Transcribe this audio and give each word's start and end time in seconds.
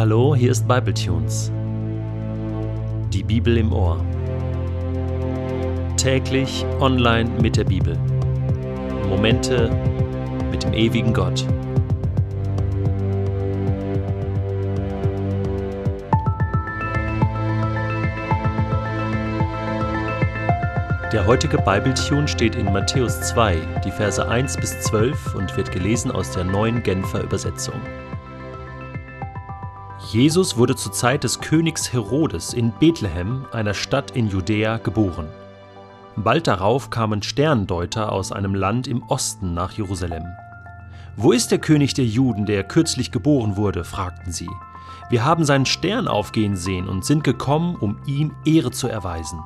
Hallo, 0.00 0.34
hier 0.34 0.50
ist 0.50 0.66
Bibletunes. 0.66 1.52
Die 3.12 3.22
Bibel 3.22 3.58
im 3.58 3.70
Ohr. 3.70 4.02
Täglich 5.98 6.64
online 6.80 7.28
mit 7.42 7.58
der 7.58 7.64
Bibel. 7.64 7.98
Momente 9.10 9.70
mit 10.50 10.62
dem 10.62 10.72
ewigen 10.72 11.12
Gott. 11.12 11.44
Der 21.12 21.26
heutige 21.26 21.58
Bibletune 21.58 22.26
steht 22.26 22.54
in 22.54 22.72
Matthäus 22.72 23.20
2, 23.20 23.58
die 23.84 23.90
Verse 23.90 24.26
1 24.26 24.56
bis 24.56 24.80
12 24.80 25.34
und 25.34 25.54
wird 25.58 25.70
gelesen 25.70 26.10
aus 26.10 26.30
der 26.30 26.44
neuen 26.44 26.82
Genfer 26.82 27.22
Übersetzung. 27.22 27.78
Jesus 30.12 30.56
wurde 30.56 30.74
zur 30.74 30.90
Zeit 30.90 31.22
des 31.22 31.38
Königs 31.38 31.92
Herodes 31.92 32.52
in 32.52 32.72
Bethlehem, 32.72 33.46
einer 33.52 33.74
Stadt 33.74 34.10
in 34.16 34.28
Judäa, 34.28 34.78
geboren. 34.78 35.28
Bald 36.16 36.48
darauf 36.48 36.90
kamen 36.90 37.22
Sterndeuter 37.22 38.10
aus 38.10 38.32
einem 38.32 38.56
Land 38.56 38.88
im 38.88 39.04
Osten 39.04 39.54
nach 39.54 39.70
Jerusalem. 39.70 40.24
Wo 41.14 41.30
ist 41.30 41.52
der 41.52 41.60
König 41.60 41.94
der 41.94 42.06
Juden, 42.06 42.44
der 42.44 42.64
kürzlich 42.64 43.12
geboren 43.12 43.56
wurde? 43.56 43.84
fragten 43.84 44.32
sie. 44.32 44.50
Wir 45.10 45.24
haben 45.24 45.44
seinen 45.44 45.66
Stern 45.66 46.08
aufgehen 46.08 46.56
sehen 46.56 46.88
und 46.88 47.04
sind 47.04 47.22
gekommen, 47.22 47.76
um 47.76 47.96
ihm 48.04 48.34
Ehre 48.44 48.72
zu 48.72 48.88
erweisen. 48.88 49.38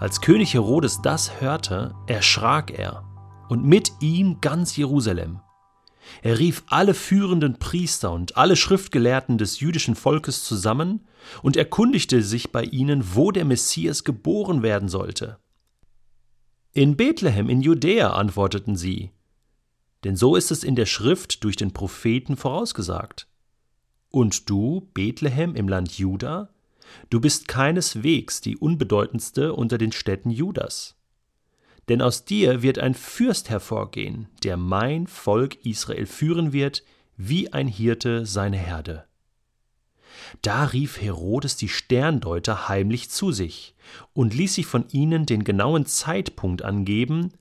Als 0.00 0.22
König 0.22 0.54
Herodes 0.54 1.02
das 1.02 1.42
hörte, 1.42 1.94
erschrak 2.06 2.70
er, 2.70 3.04
und 3.50 3.66
mit 3.66 3.92
ihm 4.00 4.40
ganz 4.40 4.78
Jerusalem. 4.78 5.41
Er 6.22 6.38
rief 6.38 6.62
alle 6.66 6.94
führenden 6.94 7.58
Priester 7.58 8.12
und 8.12 8.36
alle 8.36 8.56
Schriftgelehrten 8.56 9.38
des 9.38 9.60
jüdischen 9.60 9.94
Volkes 9.94 10.44
zusammen 10.44 11.06
und 11.42 11.56
erkundigte 11.56 12.22
sich 12.22 12.52
bei 12.52 12.64
ihnen, 12.64 13.14
wo 13.14 13.30
der 13.30 13.44
Messias 13.44 14.04
geboren 14.04 14.62
werden 14.62 14.88
sollte. 14.88 15.38
In 16.72 16.96
Bethlehem 16.96 17.48
in 17.48 17.60
Judäa, 17.60 18.12
antworteten 18.12 18.76
sie, 18.76 19.10
denn 20.04 20.16
so 20.16 20.36
ist 20.36 20.50
es 20.50 20.64
in 20.64 20.74
der 20.74 20.86
Schrift 20.86 21.44
durch 21.44 21.56
den 21.56 21.72
Propheten 21.72 22.36
vorausgesagt. 22.36 23.28
Und 24.10 24.50
du, 24.50 24.88
Bethlehem 24.94 25.54
im 25.54 25.68
Land 25.68 25.98
Juda, 25.98 26.50
du 27.10 27.20
bist 27.20 27.46
keineswegs 27.46 28.40
die 28.40 28.56
unbedeutendste 28.56 29.54
unter 29.54 29.78
den 29.78 29.92
Städten 29.92 30.30
Judas 30.30 30.96
denn 31.92 32.00
aus 32.00 32.24
dir 32.24 32.62
wird 32.62 32.78
ein 32.78 32.94
Fürst 32.94 33.50
hervorgehen, 33.50 34.26
der 34.44 34.56
mein 34.56 35.06
Volk 35.06 35.62
Israel 35.66 36.06
führen 36.06 36.54
wird, 36.54 36.84
wie 37.18 37.52
ein 37.52 37.68
Hirte 37.68 38.24
seine 38.24 38.56
Herde. 38.56 39.04
Da 40.40 40.64
rief 40.64 40.98
Herodes 40.98 41.56
die 41.56 41.68
Sterndeuter 41.68 42.66
heimlich 42.70 43.10
zu 43.10 43.30
sich 43.30 43.74
und 44.14 44.32
ließ 44.32 44.54
sich 44.54 44.64
von 44.64 44.88
ihnen 44.88 45.26
den 45.26 45.44
genauen 45.44 45.84
Zeitpunkt 45.84 46.62
angeben, 46.62 47.34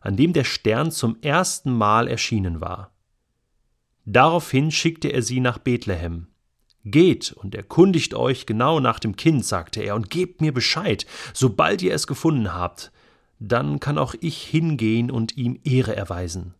an 0.00 0.16
dem 0.16 0.32
der 0.32 0.44
Stern 0.44 0.92
zum 0.92 1.20
ersten 1.20 1.76
Mal 1.76 2.06
erschienen 2.06 2.60
war. 2.60 2.92
Daraufhin 4.04 4.70
schickte 4.70 5.08
er 5.08 5.22
sie 5.22 5.40
nach 5.40 5.58
Bethlehem. 5.58 6.28
Geht 6.84 7.32
und 7.32 7.56
erkundigt 7.56 8.14
euch 8.14 8.46
genau 8.46 8.78
nach 8.78 9.00
dem 9.00 9.16
Kind, 9.16 9.44
sagte 9.44 9.82
er, 9.82 9.96
und 9.96 10.10
gebt 10.10 10.40
mir 10.40 10.54
Bescheid, 10.54 11.06
sobald 11.34 11.82
ihr 11.82 11.92
es 11.92 12.06
gefunden 12.06 12.54
habt, 12.54 12.92
dann 13.38 13.80
kann 13.80 13.98
auch 13.98 14.14
ich 14.20 14.42
hingehen 14.42 15.10
und 15.10 15.36
ihm 15.36 15.58
Ehre 15.64 15.94
erweisen. 15.94 16.54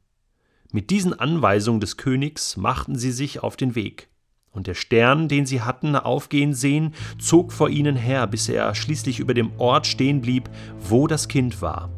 Mit 0.72 0.90
diesen 0.90 1.18
Anweisungen 1.18 1.80
des 1.80 1.96
Königs 1.96 2.56
machten 2.56 2.96
sie 2.96 3.12
sich 3.12 3.42
auf 3.42 3.56
den 3.56 3.74
Weg. 3.74 4.08
Und 4.50 4.66
der 4.66 4.74
Stern, 4.74 5.28
den 5.28 5.46
sie 5.46 5.60
hatten 5.60 5.94
aufgehen 5.96 6.54
sehen, 6.54 6.94
zog 7.18 7.52
vor 7.52 7.68
ihnen 7.68 7.94
her, 7.94 8.26
bis 8.26 8.48
er 8.48 8.74
schließlich 8.74 9.18
über 9.18 9.34
dem 9.34 9.50
Ort 9.58 9.86
stehen 9.86 10.22
blieb, 10.22 10.48
wo 10.80 11.06
das 11.06 11.28
Kind 11.28 11.60
war. 11.60 11.90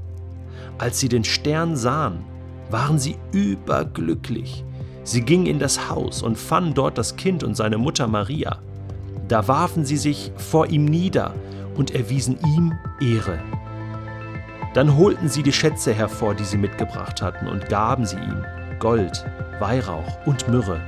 Als 0.76 1.00
sie 1.00 1.08
den 1.08 1.24
Stern 1.24 1.76
sahen, 1.76 2.24
waren 2.70 2.98
sie 2.98 3.16
überglücklich. 3.32 4.64
Sie 5.04 5.22
gingen 5.22 5.46
in 5.46 5.58
das 5.58 5.88
Haus 5.88 6.22
und 6.22 6.36
fanden 6.36 6.74
dort 6.74 6.98
das 6.98 7.16
Kind 7.16 7.42
und 7.42 7.56
seine 7.56 7.78
Mutter 7.78 8.06
Maria. 8.06 8.58
Da 9.28 9.48
warfen 9.48 9.84
sie 9.84 9.96
sich 9.96 10.32
vor 10.36 10.66
ihm 10.66 10.84
nieder 10.84 11.34
und 11.76 11.92
erwiesen 11.92 12.38
ihm 12.44 12.74
Ehre. 13.00 13.38
Dann 14.74 14.96
holten 14.96 15.28
sie 15.28 15.42
die 15.42 15.52
Schätze 15.52 15.92
hervor, 15.92 16.34
die 16.34 16.44
sie 16.44 16.58
mitgebracht 16.58 17.22
hatten, 17.22 17.48
und 17.48 17.68
gaben 17.68 18.04
sie 18.04 18.16
ihm 18.16 18.44
Gold, 18.78 19.24
Weihrauch 19.58 20.18
und 20.26 20.48
Myrrhe. 20.48 20.80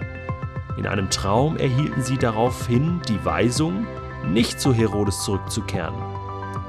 In 0.76 0.86
einem 0.86 1.10
Traum 1.10 1.56
erhielten 1.56 2.02
sie 2.02 2.16
daraufhin 2.16 3.00
die 3.08 3.24
Weisung, 3.24 3.86
nicht 4.26 4.60
zu 4.60 4.72
Herodes 4.72 5.24
zurückzukehren. 5.24 5.94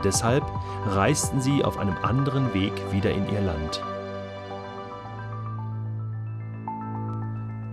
Deshalb 0.03 0.43
reisten 0.87 1.41
sie 1.41 1.63
auf 1.63 1.77
einem 1.77 1.95
anderen 2.01 2.53
Weg 2.53 2.73
wieder 2.91 3.11
in 3.11 3.29
ihr 3.29 3.41
Land. 3.41 3.81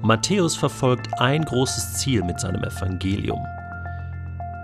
Matthäus 0.03 0.57
verfolgt 0.57 1.21
ein 1.21 1.45
großes 1.45 1.95
Ziel 1.95 2.23
mit 2.23 2.41
seinem 2.41 2.63
Evangelium. 2.63 3.45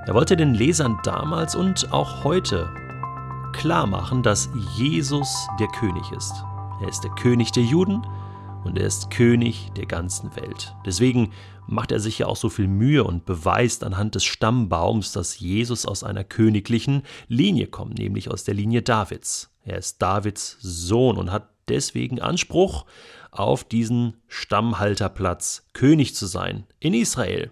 Er 0.06 0.14
wollte 0.14 0.36
den 0.36 0.54
Lesern 0.54 0.98
damals 1.02 1.54
und 1.54 1.92
auch 1.92 2.24
heute 2.24 2.68
klar 3.54 3.86
machen, 3.86 4.22
dass 4.22 4.50
Jesus 4.76 5.48
der 5.58 5.68
König 5.68 6.10
ist. 6.12 6.32
Er 6.82 6.88
ist 6.88 7.02
der 7.02 7.12
König 7.12 7.52
der 7.52 7.62
Juden 7.62 8.06
und 8.64 8.78
er 8.78 8.86
ist 8.86 9.10
König 9.10 9.70
der 9.76 9.86
ganzen 9.86 10.34
Welt. 10.36 10.74
Deswegen 10.84 11.30
macht 11.66 11.92
er 11.92 12.00
sich 12.00 12.18
ja 12.18 12.26
auch 12.26 12.36
so 12.36 12.48
viel 12.48 12.66
Mühe 12.66 13.04
und 13.04 13.24
beweist 13.24 13.84
anhand 13.84 14.16
des 14.16 14.24
Stammbaums, 14.24 15.12
dass 15.12 15.38
Jesus 15.38 15.86
aus 15.86 16.02
einer 16.02 16.24
königlichen 16.24 17.02
Linie 17.28 17.68
kommt, 17.68 17.98
nämlich 17.98 18.30
aus 18.30 18.44
der 18.44 18.54
Linie 18.54 18.82
Davids. 18.82 19.50
Er 19.62 19.78
ist 19.78 20.02
Davids 20.02 20.58
Sohn 20.60 21.16
und 21.16 21.30
hat 21.30 21.48
deswegen 21.68 22.20
Anspruch 22.20 22.84
auf 23.30 23.64
diesen 23.64 24.16
Stammhalterplatz, 24.26 25.68
König 25.72 26.14
zu 26.14 26.26
sein 26.26 26.66
in 26.80 26.92
Israel. 26.92 27.50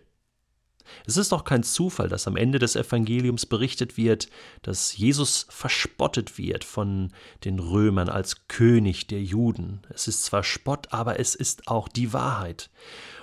Es 1.07 1.17
ist 1.17 1.33
auch 1.33 1.45
kein 1.45 1.63
Zufall, 1.63 2.09
dass 2.09 2.27
am 2.27 2.37
Ende 2.37 2.59
des 2.59 2.77
Evangeliums 2.77 3.47
berichtet 3.47 3.97
wird, 3.97 4.29
dass 4.63 4.97
Jesus 4.97 5.47
verspottet 5.51 6.39
wird 6.39 6.65
von 6.65 7.13
den 7.45 7.59
Römern 7.59 8.09
als 8.09 8.49
König 8.49 9.07
der 9.07 9.23
Juden. 9.23 9.81
Es 9.91 10.09
ist 10.09 10.25
zwar 10.25 10.45
Spott, 10.45 10.89
aber 10.91 11.19
es 11.19 11.35
ist 11.35 11.69
auch 11.69 11.89
die 11.89 12.13
Wahrheit. 12.13 12.71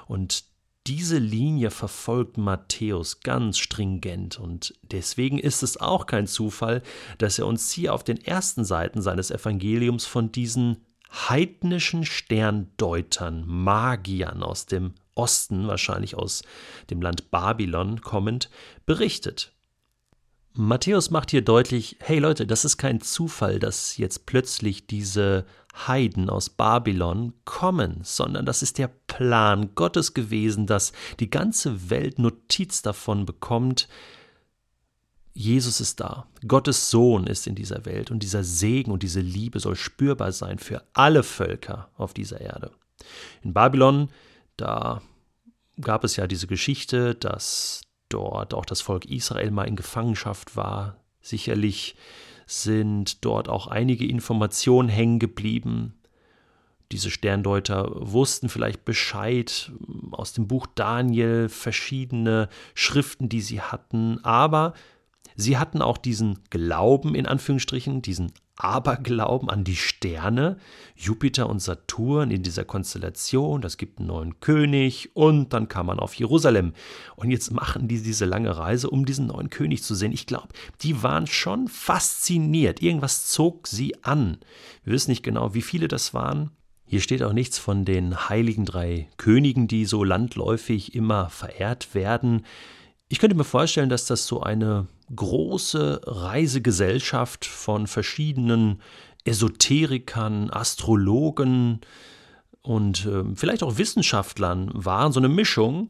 Und 0.08 0.44
diese 0.88 1.20
Linie 1.20 1.70
verfolgt 1.70 2.38
Matthäus 2.38 3.20
ganz 3.20 3.60
stringent 3.60 4.40
und 4.40 4.74
deswegen 4.82 5.38
ist 5.38 5.62
es 5.62 5.78
auch 5.78 6.08
kein 6.08 6.26
Zufall, 6.26 6.82
dass 7.20 7.38
er 7.38 7.46
uns 7.46 7.72
hier 7.72 7.94
auf 7.94 8.04
den 8.04 8.18
ersten 8.24 8.66
Seiten 8.66 9.02
seines 9.02 9.30
Evangeliums 9.30 10.06
von 10.08 10.32
diesen 10.32 10.78
heidnischen 11.12 12.06
Sterndeutern, 12.06 13.44
Magiern 13.46 14.42
aus 14.42 14.66
dem 14.66 14.94
Osten, 15.20 15.68
wahrscheinlich 15.68 16.16
aus 16.16 16.44
dem 16.90 17.02
Land 17.02 17.30
Babylon 17.30 18.02
kommend, 18.02 18.50
berichtet. 18.86 19.52
Matthäus 20.54 21.12
macht 21.12 21.32
hier 21.32 21.42
deutlich, 21.42 21.98
hey 22.00 22.20
Leute, 22.20 22.48
das 22.48 22.64
ist 22.64 22.78
kein 22.78 23.02
Zufall, 23.02 23.60
dass 23.60 23.98
jetzt 23.98 24.26
plötzlich 24.26 24.88
diese 24.88 25.46
Heiden 25.88 26.30
aus 26.30 26.50
Babylon 26.50 27.34
kommen, 27.44 28.00
sondern 28.04 28.46
das 28.46 28.64
ist 28.64 28.78
der 28.78 28.88
Plan 28.88 29.76
Gottes 29.76 30.14
gewesen, 30.14 30.66
dass 30.66 30.94
die 31.20 31.30
ganze 31.30 31.90
Welt 31.90 32.18
Notiz 32.18 32.82
davon 32.82 33.26
bekommt, 33.26 33.90
Jesus 35.34 35.80
ist 35.80 36.00
da, 36.00 36.28
Gottes 36.48 36.90
Sohn 36.90 37.28
ist 37.28 37.46
in 37.46 37.56
dieser 37.56 37.86
Welt 37.86 38.10
und 38.10 38.24
dieser 38.24 38.44
Segen 38.44 38.92
und 38.92 39.04
diese 39.04 39.22
Liebe 39.22 39.60
soll 39.60 39.76
spürbar 39.76 40.32
sein 40.32 40.60
für 40.60 40.84
alle 40.94 41.24
Völker 41.24 41.90
auf 41.98 42.14
dieser 42.14 42.42
Erde. 42.42 42.72
In 43.44 43.54
Babylon 43.54 44.10
da 44.60 45.02
gab 45.82 46.04
es 46.04 46.16
ja 46.16 46.28
diese 46.28 46.48
Geschichte, 46.48 47.16
dass 47.16 47.82
dort 48.10 48.54
auch 48.54 48.66
das 48.66 48.82
Volk 48.82 49.06
Israel 49.06 49.52
mal 49.52 49.68
in 49.68 49.76
Gefangenschaft 49.76 50.56
war. 50.56 50.98
Sicherlich 51.22 51.96
sind 52.46 53.24
dort 53.24 53.48
auch 53.50 53.68
einige 53.68 54.08
Informationen 54.08 54.90
hängen 54.90 55.20
geblieben. 55.20 55.94
Diese 56.92 57.12
Sterndeuter 57.12 57.92
wussten 57.94 58.50
vielleicht 58.50 58.84
Bescheid 58.84 59.72
aus 60.12 60.34
dem 60.34 60.48
Buch 60.48 60.66
Daniel, 60.74 61.48
verschiedene 61.48 62.50
Schriften, 62.74 63.30
die 63.30 63.42
sie 63.42 63.62
hatten, 63.62 64.24
aber 64.24 64.74
sie 65.40 65.58
hatten 65.58 65.82
auch 65.82 65.98
diesen 65.98 66.40
Glauben 66.50 67.16
in 67.16 67.26
Anführungsstrichen, 67.26 68.02
diesen 68.02 68.32
Aberglauben 68.58 69.50
an 69.50 69.64
die 69.64 69.78
Sterne, 69.78 70.58
Jupiter 70.96 71.50
und 71.50 71.62
Saturn 71.62 72.30
in 72.30 72.44
dieser 72.44 72.66
Konstellation, 72.66 73.62
das 73.62 73.78
gibt 73.78 74.00
einen 74.00 74.08
neuen 74.08 74.40
König 74.42 75.12
und 75.14 75.54
dann 75.54 75.70
kam 75.70 75.86
man 75.86 76.00
auf 76.00 76.14
Jerusalem. 76.16 76.74
Und 77.16 77.32
jetzt 77.32 77.52
machen 77.52 77.88
die 77.88 78.02
diese 78.02 78.26
lange 78.26 78.58
Reise, 78.58 78.90
um 78.90 79.06
diesen 79.06 79.28
neuen 79.28 79.50
König 79.50 79.82
zu 79.82 79.96
sehen. 79.96 80.12
Ich 80.12 80.26
glaube, 80.26 80.50
die 80.82 81.02
waren 81.02 81.26
schon 81.26 81.70
fasziniert. 81.70 82.82
Irgendwas 82.82 83.28
zog 83.28 83.66
sie 83.68 84.04
an. 84.04 84.40
Wir 84.84 84.92
wissen 84.92 85.12
nicht 85.12 85.24
genau, 85.24 85.54
wie 85.54 85.62
viele 85.62 85.88
das 85.88 86.14
waren. 86.14 86.52
Hier 86.86 87.02
steht 87.02 87.24
auch 87.24 87.34
nichts 87.34 87.60
von 87.60 87.86
den 87.86 88.30
heiligen 88.30 88.66
drei 88.66 89.08
Königen, 89.16 89.68
die 89.68 89.86
so 89.86 90.04
landläufig 90.04 90.96
immer 90.96 91.30
verehrt 91.30 91.96
werden. 91.96 92.46
Ich 93.12 93.18
könnte 93.18 93.36
mir 93.36 93.44
vorstellen, 93.44 93.90
dass 93.90 94.06
das 94.06 94.28
so 94.28 94.42
eine 94.42 94.86
große 95.16 96.02
Reisegesellschaft 96.06 97.44
von 97.44 97.88
verschiedenen 97.88 98.82
Esoterikern, 99.26 100.52
Astrologen 100.52 101.82
und 102.62 103.08
äh, 103.08 103.24
vielleicht 103.34 103.64
auch 103.64 103.80
Wissenschaftlern 103.80 104.70
war, 104.74 105.12
so 105.12 105.20
eine 105.20 105.28
Mischung, 105.28 105.90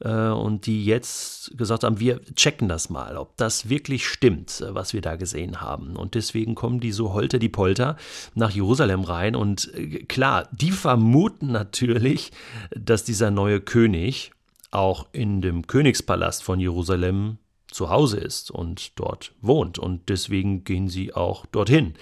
äh, 0.00 0.28
und 0.28 0.66
die 0.66 0.84
jetzt 0.84 1.56
gesagt 1.56 1.84
haben, 1.84 2.00
wir 2.00 2.20
checken 2.34 2.68
das 2.68 2.90
mal, 2.90 3.16
ob 3.16 3.36
das 3.36 3.68
wirklich 3.68 4.06
stimmt, 4.06 4.60
äh, 4.60 4.74
was 4.74 4.92
wir 4.92 5.00
da 5.00 5.16
gesehen 5.16 5.60
haben. 5.60 5.96
Und 5.96 6.14
deswegen 6.14 6.54
kommen 6.54 6.80
die 6.80 6.92
so 6.92 7.12
holter 7.12 7.38
die 7.38 7.48
Polter 7.48 7.96
nach 8.34 8.50
Jerusalem 8.50 9.02
rein. 9.02 9.36
Und 9.36 9.72
äh, 9.74 10.04
klar, 10.04 10.48
die 10.52 10.70
vermuten 10.70 11.52
natürlich, 11.52 12.32
dass 12.74 13.04
dieser 13.04 13.30
neue 13.30 13.60
König 13.60 14.32
auch 14.70 15.06
in 15.12 15.40
dem 15.40 15.66
Königspalast 15.66 16.42
von 16.42 16.60
Jerusalem 16.60 17.38
zu 17.70 17.90
Hause 17.90 18.18
ist 18.18 18.50
und 18.50 18.98
dort 18.98 19.32
wohnt. 19.40 19.78
Und 19.78 20.08
deswegen 20.08 20.64
gehen 20.64 20.88
sie 20.88 21.14
auch 21.14 21.46
dorthin. 21.46 21.94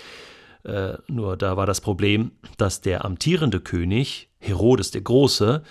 Äh, 0.65 0.95
nur 1.09 1.37
da 1.37 1.57
war 1.57 1.67
das 1.67 1.81
Problem, 1.81 2.33
dass 2.57 2.81
der 2.81 3.05
amtierende 3.05 3.61
König, 3.61 4.31
Herodes 4.39 4.91
der 4.91 5.03
Große, 5.03 5.63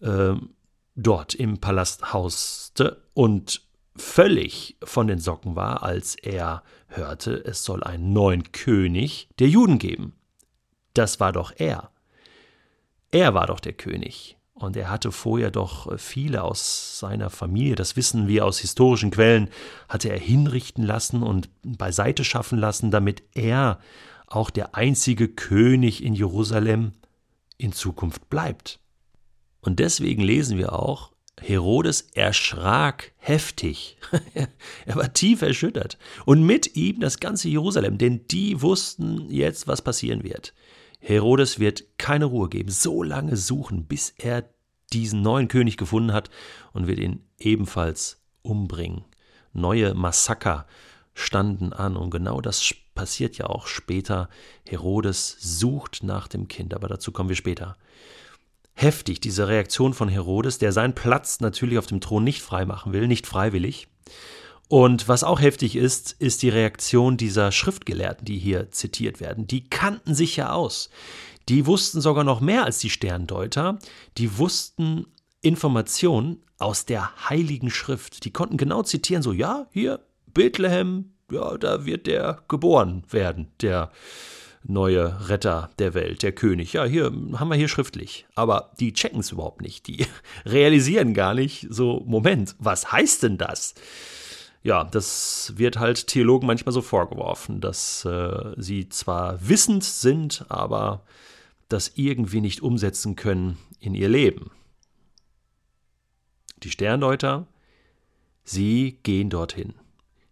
äh, 0.00 0.34
dort 0.96 1.34
im 1.34 1.58
Palast 1.58 2.12
hauste 2.12 3.02
und 3.14 3.62
völlig 3.96 4.76
von 4.82 5.06
den 5.06 5.18
Socken 5.18 5.56
war, 5.56 5.82
als 5.82 6.14
er 6.14 6.62
hörte, 6.86 7.44
es 7.44 7.64
soll 7.64 7.82
einen 7.84 8.12
neuen 8.12 8.52
König 8.52 9.28
der 9.38 9.48
Juden 9.48 9.78
geben. 9.78 10.14
Das 10.94 11.20
war 11.20 11.32
doch 11.32 11.52
er. 11.56 11.90
Er 13.10 13.34
war 13.34 13.46
doch 13.46 13.60
der 13.60 13.72
König. 13.72 14.37
Und 14.58 14.76
er 14.76 14.90
hatte 14.90 15.12
vorher 15.12 15.52
doch 15.52 15.96
viele 15.98 16.42
aus 16.42 16.98
seiner 16.98 17.30
Familie, 17.30 17.76
das 17.76 17.94
wissen 17.94 18.26
wir 18.26 18.44
aus 18.44 18.58
historischen 18.58 19.12
Quellen, 19.12 19.50
hatte 19.88 20.08
er 20.10 20.18
hinrichten 20.18 20.84
lassen 20.84 21.22
und 21.22 21.48
beiseite 21.62 22.24
schaffen 22.24 22.58
lassen, 22.58 22.90
damit 22.90 23.22
er 23.34 23.78
auch 24.26 24.50
der 24.50 24.74
einzige 24.74 25.28
König 25.28 26.02
in 26.02 26.14
Jerusalem 26.14 26.92
in 27.56 27.72
Zukunft 27.72 28.28
bleibt. 28.28 28.80
Und 29.60 29.78
deswegen 29.78 30.22
lesen 30.22 30.58
wir 30.58 30.72
auch, 30.72 31.12
Herodes 31.40 32.08
erschrak 32.14 33.12
heftig. 33.16 33.96
er 34.86 34.96
war 34.96 35.12
tief 35.12 35.42
erschüttert. 35.42 35.98
Und 36.24 36.42
mit 36.44 36.74
ihm 36.74 36.98
das 36.98 37.20
ganze 37.20 37.48
Jerusalem, 37.48 37.96
denn 37.96 38.26
die 38.28 38.60
wussten 38.60 39.30
jetzt, 39.30 39.68
was 39.68 39.82
passieren 39.82 40.24
wird. 40.24 40.52
Herodes 40.98 41.58
wird 41.58 41.84
keine 41.98 42.26
Ruhe 42.26 42.48
geben, 42.48 42.70
so 42.70 43.02
lange 43.02 43.36
suchen, 43.36 43.86
bis 43.86 44.14
er 44.18 44.44
diesen 44.92 45.22
neuen 45.22 45.48
König 45.48 45.76
gefunden 45.76 46.12
hat 46.12 46.30
und 46.72 46.86
wird 46.86 46.98
ihn 46.98 47.24
ebenfalls 47.38 48.22
umbringen. 48.42 49.04
Neue 49.52 49.94
Massaker 49.94 50.66
standen 51.14 51.72
an 51.72 51.96
und 51.96 52.10
genau 52.10 52.40
das 52.40 52.74
passiert 52.94 53.38
ja 53.38 53.46
auch 53.46 53.66
später. 53.66 54.28
Herodes 54.66 55.36
sucht 55.40 56.02
nach 56.02 56.28
dem 56.28 56.48
Kind, 56.48 56.74
aber 56.74 56.88
dazu 56.88 57.12
kommen 57.12 57.28
wir 57.28 57.36
später 57.36 57.76
heftig, 58.78 59.20
diese 59.20 59.48
Reaktion 59.48 59.92
von 59.92 60.08
Herodes, 60.08 60.58
der 60.58 60.70
seinen 60.70 60.94
Platz 60.94 61.40
natürlich 61.40 61.78
auf 61.78 61.86
dem 61.86 62.00
Thron 62.00 62.22
nicht 62.22 62.42
freimachen 62.42 62.92
will, 62.92 63.08
nicht 63.08 63.26
freiwillig. 63.26 63.88
Und 64.68 65.08
was 65.08 65.24
auch 65.24 65.40
heftig 65.40 65.76
ist, 65.76 66.12
ist 66.18 66.42
die 66.42 66.50
Reaktion 66.50 67.16
dieser 67.16 67.52
Schriftgelehrten, 67.52 68.26
die 68.26 68.38
hier 68.38 68.70
zitiert 68.70 69.18
werden. 69.20 69.46
Die 69.46 69.68
kannten 69.68 70.14
sich 70.14 70.36
ja 70.36 70.52
aus. 70.52 70.90
Die 71.48 71.64
wussten 71.64 72.02
sogar 72.02 72.24
noch 72.24 72.40
mehr 72.40 72.64
als 72.64 72.78
die 72.78 72.90
Sterndeuter. 72.90 73.78
Die 74.18 74.36
wussten 74.36 75.06
Informationen 75.40 76.42
aus 76.58 76.84
der 76.84 77.28
Heiligen 77.30 77.70
Schrift. 77.70 78.24
Die 78.26 78.32
konnten 78.32 78.58
genau 78.58 78.82
zitieren, 78.82 79.22
so, 79.22 79.32
ja, 79.32 79.66
hier, 79.70 80.00
Bethlehem, 80.26 81.12
ja, 81.30 81.56
da 81.56 81.86
wird 81.86 82.06
der 82.06 82.42
geboren 82.48 83.02
werden, 83.10 83.48
der 83.62 83.90
neue 84.64 85.28
Retter 85.28 85.70
der 85.78 85.94
Welt, 85.94 86.22
der 86.22 86.32
König. 86.32 86.74
Ja, 86.74 86.84
hier 86.84 87.04
haben 87.04 87.48
wir 87.48 87.56
hier 87.56 87.68
schriftlich. 87.68 88.26
Aber 88.34 88.72
die 88.80 88.92
checken 88.92 89.20
es 89.20 89.32
überhaupt 89.32 89.62
nicht. 89.62 89.86
Die 89.86 90.04
realisieren 90.44 91.14
gar 91.14 91.32
nicht 91.32 91.66
so, 91.70 92.02
Moment, 92.06 92.54
was 92.58 92.92
heißt 92.92 93.22
denn 93.22 93.38
das? 93.38 93.74
Ja, 94.62 94.84
das 94.84 95.54
wird 95.56 95.78
halt 95.78 96.08
Theologen 96.08 96.46
manchmal 96.46 96.72
so 96.72 96.82
vorgeworfen, 96.82 97.60
dass 97.60 98.04
äh, 98.04 98.54
sie 98.56 98.88
zwar 98.88 99.48
wissend 99.48 99.84
sind, 99.84 100.44
aber 100.48 101.04
das 101.68 101.92
irgendwie 101.94 102.40
nicht 102.40 102.62
umsetzen 102.62 103.14
können 103.14 103.58
in 103.78 103.94
ihr 103.94 104.08
Leben. 104.08 104.50
Die 106.62 106.70
Sterndeuter, 106.70 107.46
sie 108.44 108.98
gehen 109.02 109.30
dorthin. 109.30 109.74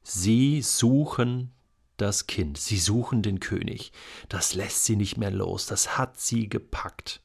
Sie 0.02 0.62
suchen 0.62 1.52
das 1.96 2.26
Kind, 2.26 2.58
sie 2.58 2.78
suchen 2.78 3.23
den 3.23 3.40
König. 3.40 3.93
Das 4.28 4.55
lässt 4.55 4.84
sie 4.84 4.96
nicht 4.96 5.17
mehr 5.17 5.31
los, 5.31 5.67
das 5.67 5.99
hat 5.99 6.19
sie 6.19 6.49
gepackt. 6.49 7.20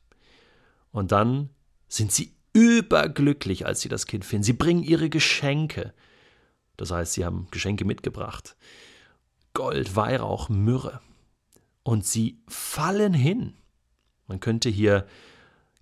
Und 0.92 1.12
dann 1.12 1.50
sind 1.88 2.12
sie 2.12 2.34
überglücklich, 2.54 3.66
als 3.66 3.82
sie 3.82 3.90
das 3.90 4.06
Kind 4.06 4.26
finden. 4.26 4.44
Sie 4.44 4.54
bringen 4.54 4.84
ihre 4.84 5.10
Geschenke. 5.10 5.94
Das 6.82 6.90
heißt, 6.90 7.14
sie 7.14 7.26
haben 7.26 7.46
Geschenke 7.52 7.86
mitgebracht. 7.86 8.56
Gold, 9.54 9.96
Weihrauch, 9.96 10.50
Myrrhe. 10.50 11.00
Und 11.84 12.08
sie 12.08 12.42
fallen 12.48 13.14
hin. 13.14 13.54
Man 14.26 14.40
könnte 14.40 14.68
hier 14.68 15.06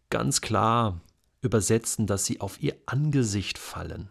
ganz 0.09 0.41
klar 0.41 0.99
übersetzen, 1.39 2.05
dass 2.05 2.25
sie 2.25 2.41
auf 2.41 2.61
ihr 2.61 2.75
Angesicht 2.85 3.57
fallen. 3.57 4.09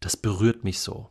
Das 0.00 0.16
berührt 0.16 0.64
mich 0.64 0.80
so. 0.80 1.08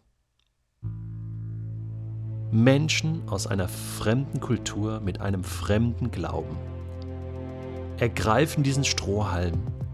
Menschen 2.52 3.30
aus 3.30 3.48
einer 3.48 3.70
fremden 3.70 4.42
Kultur 4.42 5.00
mit 5.00 5.22
einem 5.22 5.46
fremden 5.46 6.12
Glauben 6.12 6.58
ergreifen 7.98 8.62
diesen 8.62 8.84
Strohhalm, 8.84 9.54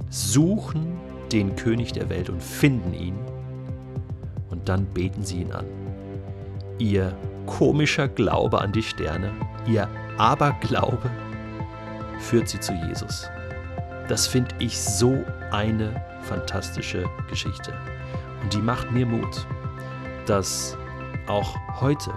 suchen 0.09 0.99
den 1.31 1.55
König 1.55 1.91
der 1.91 2.09
Welt 2.09 2.31
und 2.31 2.41
finden 2.41 2.95
ihn 2.95 3.32
dann 4.65 4.85
beten 4.85 5.23
sie 5.23 5.41
ihn 5.41 5.51
an. 5.51 5.65
Ihr 6.79 7.15
komischer 7.45 8.07
Glaube 8.07 8.61
an 8.61 8.71
die 8.71 8.83
Sterne, 8.83 9.31
ihr 9.67 9.87
Aberglaube 10.17 11.09
führt 12.19 12.49
sie 12.49 12.59
zu 12.59 12.73
Jesus. 12.73 13.29
Das 14.07 14.27
finde 14.27 14.53
ich 14.59 14.79
so 14.79 15.23
eine 15.51 16.01
fantastische 16.23 17.05
Geschichte. 17.29 17.73
Und 18.41 18.53
die 18.53 18.61
macht 18.61 18.91
mir 18.91 19.05
Mut, 19.05 19.45
dass 20.25 20.77
auch 21.27 21.55
heute 21.79 22.11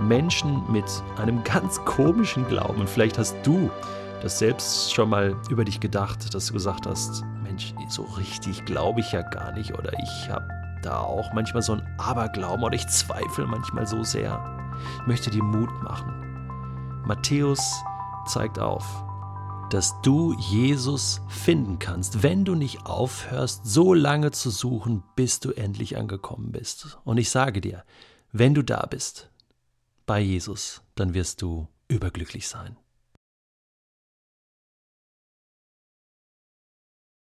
Menschen 0.00 0.62
mit 0.70 0.84
einem 1.16 1.42
ganz 1.44 1.84
komischen 1.84 2.46
Glauben. 2.48 2.80
Und 2.80 2.88
vielleicht 2.88 3.18
hast 3.18 3.36
du 3.42 3.70
das 4.22 4.38
selbst 4.38 4.92
schon 4.92 5.10
mal 5.10 5.36
über 5.48 5.64
dich 5.64 5.80
gedacht, 5.80 6.34
dass 6.34 6.46
du 6.46 6.52
gesagt 6.52 6.86
hast, 6.86 7.24
Mensch, 7.42 7.74
so 7.88 8.02
richtig 8.02 8.64
glaube 8.64 9.00
ich 9.00 9.12
ja 9.12 9.22
gar 9.22 9.52
nicht 9.52 9.74
oder 9.74 9.92
ich 10.00 10.30
habe 10.30 10.57
da 10.82 11.00
auch 11.00 11.32
manchmal 11.32 11.62
so 11.62 11.72
ein 11.74 11.86
Aberglauben 11.98 12.64
oder 12.64 12.74
ich 12.74 12.86
zweifle 12.88 13.46
manchmal 13.46 13.86
so 13.86 14.04
sehr. 14.04 14.72
Ich 15.00 15.06
möchte 15.06 15.30
dir 15.30 15.42
Mut 15.42 15.70
machen. 15.82 17.02
Matthäus 17.06 17.82
zeigt 18.26 18.58
auf, 18.58 18.84
dass 19.70 20.00
du 20.02 20.34
Jesus 20.34 21.20
finden 21.28 21.78
kannst, 21.78 22.22
wenn 22.22 22.44
du 22.44 22.54
nicht 22.54 22.86
aufhörst, 22.86 23.66
so 23.66 23.92
lange 23.92 24.30
zu 24.30 24.50
suchen, 24.50 25.02
bis 25.14 25.40
du 25.40 25.52
endlich 25.52 25.96
angekommen 25.96 26.52
bist. 26.52 26.98
Und 27.04 27.18
ich 27.18 27.30
sage 27.30 27.60
dir, 27.60 27.84
wenn 28.32 28.54
du 28.54 28.62
da 28.62 28.86
bist, 28.86 29.30
bei 30.06 30.20
Jesus, 30.20 30.82
dann 30.94 31.12
wirst 31.14 31.42
du 31.42 31.68
überglücklich 31.88 32.48
sein. 32.48 32.76